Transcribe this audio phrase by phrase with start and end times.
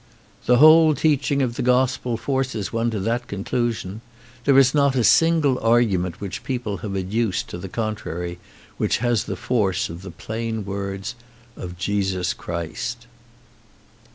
[0.47, 4.01] "The whole teaching of the gospel forces one to that conclusion.
[4.45, 8.39] There is not a single argu ment which people have adduced to the contrary
[8.77, 11.13] which has the force of the plain words
[11.55, 13.05] of Jesus Christ."